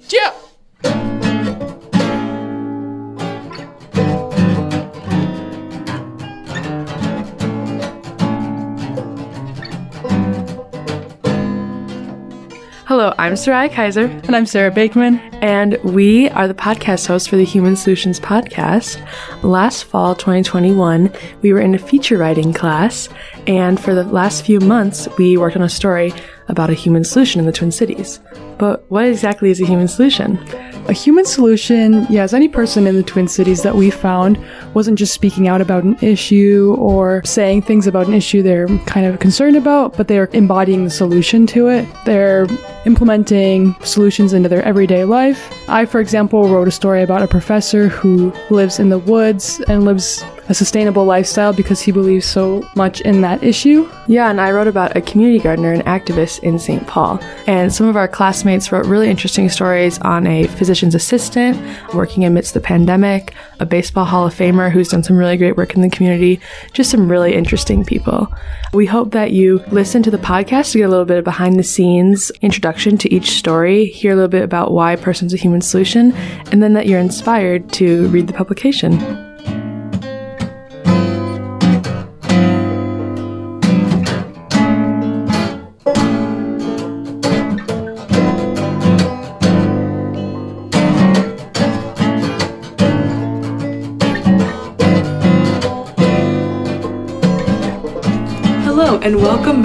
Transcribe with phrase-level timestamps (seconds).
[0.00, 0.32] Yeah.
[12.88, 15.18] Hello, I'm Soraya Kaiser, And I'm Sarah Bakeman.
[15.42, 19.04] and we are the podcast hosts for the Human Solutions Podcast.
[19.42, 23.08] Last fall, 2021, we were in a feature writing class,
[23.48, 26.12] and for the last few months, we worked on a story
[26.48, 28.20] about a human solution in the Twin Cities.
[28.58, 30.38] But what exactly is a human solution?
[30.88, 34.38] A human solution, yes, any person in the Twin Cities that we found
[34.72, 39.04] wasn't just speaking out about an issue or saying things about an issue they're kind
[39.04, 41.86] of concerned about, but they're embodying the solution to it.
[42.04, 42.46] They're
[42.86, 45.52] implementing solutions into their everyday life.
[45.68, 49.84] I, for example, wrote a story about a professor who lives in the woods and
[49.84, 53.90] lives a sustainable lifestyle because he believes so much in that issue.
[54.06, 56.86] Yeah, and I wrote about a community gardener and activist in St.
[56.86, 57.18] Paul.
[57.46, 61.58] And some of our classmates wrote really interesting stories on a physician's assistant
[61.94, 65.74] working amidst the pandemic, a baseball Hall of Famer who's done some really great work
[65.74, 66.40] in the community,
[66.72, 68.32] just some really interesting people.
[68.72, 71.58] We hope that you listen to the podcast to get a little bit of behind
[71.58, 75.60] the scenes introduction to each story, hear a little bit about why person's a human
[75.60, 76.12] solution,
[76.52, 79.25] and then that you're inspired to read the publication.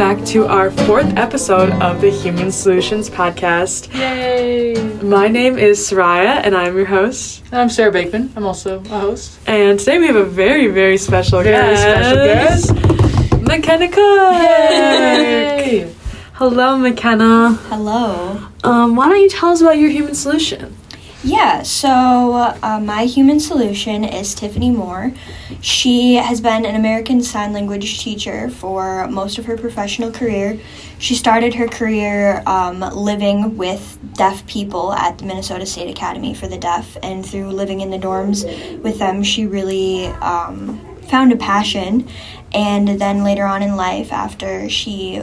[0.01, 3.93] Back to our fourth episode of the Human Solutions Podcast.
[3.93, 4.73] Yay.
[5.03, 7.43] My name is Soraya, and I'm your host.
[7.51, 8.33] And I'm Sarah Bakeman.
[8.35, 9.39] I'm also a host.
[9.47, 11.81] And today we have a very, very special Very guest.
[11.83, 13.41] special guest.
[13.43, 14.41] McKenna Cook.
[14.41, 15.93] Yay.
[16.33, 17.51] Hello, McKenna.
[17.69, 18.43] Hello.
[18.63, 20.75] Um, why don't you tell us about your human solution?
[21.23, 22.33] Yeah, so
[22.63, 25.13] uh, my human solution is Tiffany Moore.
[25.61, 30.59] She has been an American Sign Language teacher for most of her professional career.
[30.97, 36.47] She started her career um, living with deaf people at the Minnesota State Academy for
[36.47, 38.43] the Deaf, and through living in the dorms
[38.81, 42.07] with them, she really um, found a passion.
[42.51, 45.21] And then later on in life, after she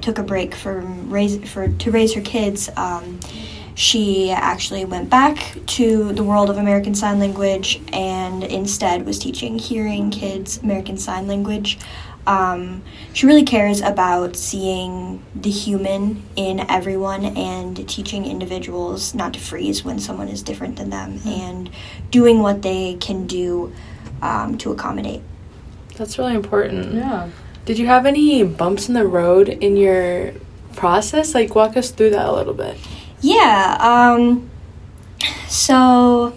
[0.00, 2.70] took a break from raise for to raise her kids.
[2.76, 3.18] Um,
[3.80, 9.58] she actually went back to the world of American Sign Language and instead was teaching
[9.58, 11.78] hearing kids American Sign Language.
[12.26, 12.82] Um,
[13.14, 19.82] she really cares about seeing the human in everyone and teaching individuals not to freeze
[19.82, 21.70] when someone is different than them and
[22.10, 23.72] doing what they can do
[24.20, 25.22] um, to accommodate.
[25.96, 26.92] That's really important.
[26.92, 27.30] Yeah.
[27.64, 30.34] Did you have any bumps in the road in your
[30.76, 31.34] process?
[31.34, 32.76] Like, walk us through that a little bit.
[33.22, 34.50] Yeah, um,
[35.46, 36.34] so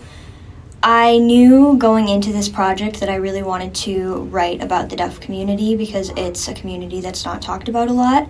[0.82, 5.22] I knew going into this project that I really wanted to write about the deaf
[5.22, 8.24] community because it's a community that's not talked about a lot.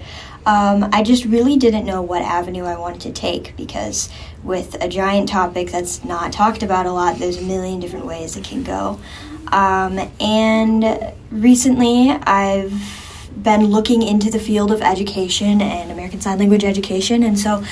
[0.45, 4.09] Um, I just really didn't know what avenue I wanted to take because
[4.43, 8.37] with a giant topic that's not talked about a lot, there's a million different ways
[8.37, 8.99] it can go.
[9.47, 13.02] Um, and recently, I've
[13.43, 17.63] been looking into the field of education and American Sign Language education, and so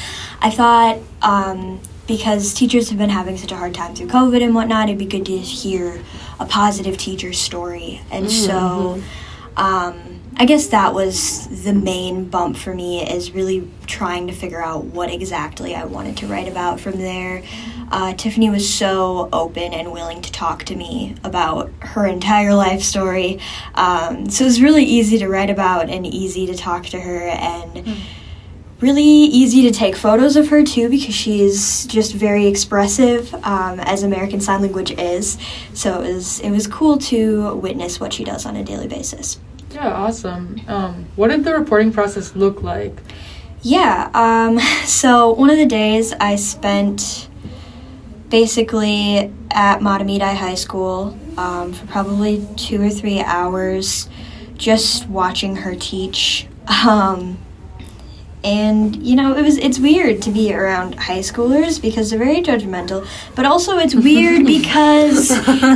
[0.42, 4.54] I thought um, because teachers have been having such a hard time through COVID and
[4.54, 6.02] whatnot, it'd be good to hear
[6.40, 8.02] a positive teacher story.
[8.12, 9.02] And so
[9.56, 14.60] um, I guess that was the main bump for me is really trying to figure
[14.60, 17.44] out what exactly I wanted to write about from there.
[17.92, 22.82] Uh, Tiffany was so open and willing to talk to me about her entire life
[22.82, 23.40] story.
[23.76, 27.20] Um, so it was really easy to write about and easy to talk to her
[27.28, 28.02] and
[28.80, 34.02] really easy to take photos of her too because she's just very expressive um, as
[34.02, 35.38] American Sign Language is.
[35.76, 39.40] So it was it was cool to witness what she does on a daily basis.
[39.74, 40.62] Yeah, awesome.
[40.68, 42.98] Um, what did the reporting process look like?
[43.62, 44.10] Yeah.
[44.14, 47.30] Um, so one of the days I spent
[48.30, 54.10] basically at Mahtomedi High School um, for probably two or three hours,
[54.56, 56.48] just watching her teach.
[56.88, 57.38] Um,
[58.44, 62.42] and you know it was it's weird to be around high schoolers because they're very
[62.42, 65.30] judgmental but also it's weird because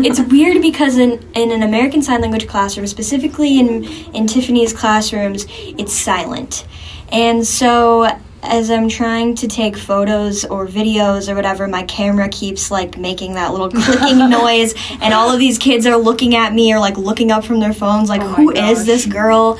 [0.03, 3.83] it's weird because in, in an american sign language classroom specifically in
[4.15, 6.65] in tiffany's classrooms it's silent
[7.12, 8.07] and so
[8.41, 13.33] as i'm trying to take photos or videos or whatever my camera keeps like making
[13.35, 16.97] that little clicking noise and all of these kids are looking at me or like
[16.97, 18.85] looking up from their phones like Oh who is gosh.
[18.88, 19.59] this girl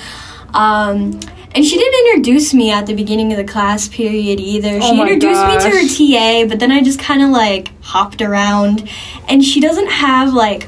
[0.56, 1.20] um,
[1.56, 4.78] And she didn't introduce me at the beginning of the class period either.
[4.82, 5.88] Oh She introduced me to her.
[5.88, 8.90] TA, but then I just kind of like hopped around.
[9.30, 10.68] And she doesn't have like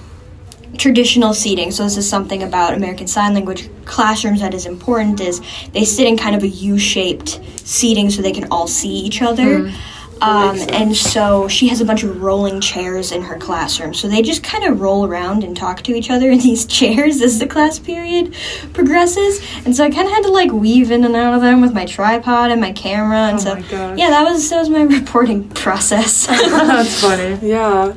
[0.77, 1.71] traditional seating.
[1.71, 5.41] So this is something about American Sign Language classrooms that is important is
[5.73, 9.67] they sit in kind of a U-shaped seating so they can all see each other.
[9.67, 9.75] Hmm.
[10.21, 13.93] Um, and so she has a bunch of rolling chairs in her classroom.
[13.93, 17.21] So they just kind of roll around and talk to each other in these chairs
[17.21, 18.33] as the class period
[18.73, 19.41] progresses.
[19.65, 21.73] And so I kind of had to like weave in and out of them with
[21.73, 23.27] my tripod and my camera.
[23.29, 23.97] And Oh so my gosh.
[23.99, 26.25] yeah, that was that was my reporting process.
[26.27, 27.47] That's funny.
[27.47, 27.93] Yeah.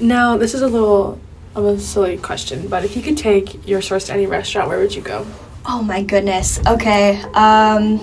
[0.00, 1.20] Now, this is a little
[1.54, 4.78] of a silly question, but if you could take your source to any restaurant, where
[4.78, 5.26] would you go?
[5.66, 6.58] Oh my goodness.
[6.66, 7.20] Okay.
[7.34, 7.98] Um,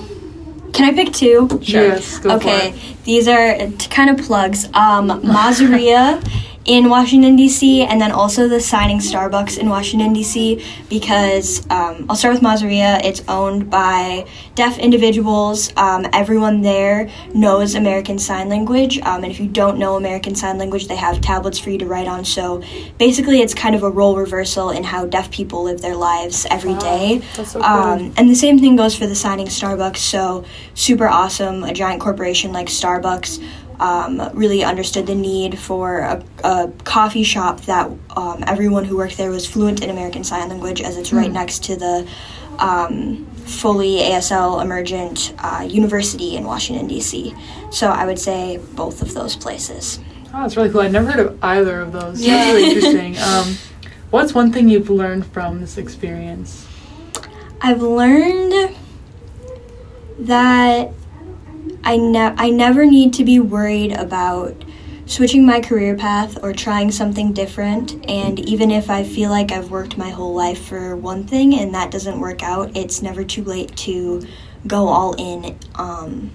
[0.78, 1.60] can I pick two?
[1.64, 2.72] Yes, go okay.
[2.72, 3.04] for it.
[3.04, 4.66] These are uh, t- kind of plugs.
[4.76, 6.22] Um, Mozzeria
[6.68, 7.84] in Washington D.C.
[7.84, 10.64] and then also the Signing Starbucks in Washington D.C.
[10.90, 13.04] Because um, I'll start with Mozzeria.
[13.04, 15.76] It's owned by deaf individuals.
[15.78, 20.58] Um, everyone there knows American Sign Language, um, and if you don't know American Sign
[20.58, 22.26] Language, they have tablets for you to write on.
[22.26, 22.62] So
[22.98, 26.76] basically, it's kind of a role reversal in how deaf people live their lives every
[26.76, 27.22] day.
[27.36, 27.70] that's so cool.
[27.70, 29.98] Um, and the same thing goes for the signing Starbucks.
[29.98, 30.44] So
[30.74, 31.64] super awesome.
[31.64, 33.42] A giant corporation like Starbucks
[33.80, 39.18] um, really understood the need for a, a coffee shop that um, everyone who worked
[39.18, 42.08] there was fluent in American Sign Language, as it's right next to the
[42.60, 47.34] um, fully ASL emergent uh, university in Washington D.C.
[47.72, 50.00] So I would say both of those places.
[50.28, 50.82] Oh, that's really cool.
[50.82, 52.22] I never heard of either of those.
[52.22, 52.38] Yeah.
[52.38, 53.18] That's really interesting.
[53.20, 53.58] Um,
[54.10, 56.68] what's one thing you've learned from this experience?
[57.62, 58.76] I've learned
[60.20, 60.92] that
[61.88, 64.54] I ne- I never need to be worried about
[65.06, 69.72] switching my career path or trying something different and even if I feel like I've
[69.72, 73.46] worked my whole life for one thing and that doesn't work out, it's never too
[73.46, 74.22] late to
[74.68, 76.30] go all in um,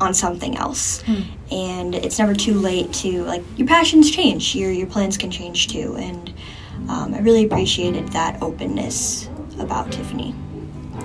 [0.00, 1.04] on something else.
[1.52, 5.68] And it's never too late to like your passions change, your your plans can change
[5.68, 6.34] too and
[6.88, 9.28] um, I really appreciated that openness
[9.60, 10.34] about Tiffany.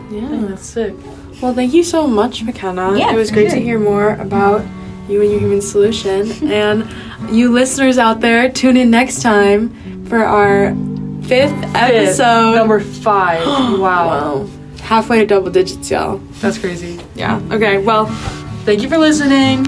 [0.09, 0.27] Yeah.
[0.47, 0.95] That's sick.
[1.42, 2.98] Well, thank you so much, McKenna.
[2.98, 3.60] Yeah, it was great sure.
[3.60, 4.66] to hear more about
[5.10, 6.31] you and your human solution.
[6.51, 6.88] and
[7.33, 10.75] you listeners out there, tune in next time for our
[11.24, 12.56] fifth Fifth, episode.
[12.56, 13.45] number five.
[13.80, 13.80] wow.
[13.80, 14.50] Wow.
[14.81, 16.18] Halfway to double digits, y'all.
[16.42, 17.00] That's crazy.
[17.16, 17.42] Yeah.
[17.51, 18.07] Okay, well,
[18.63, 19.66] Thank you for listening.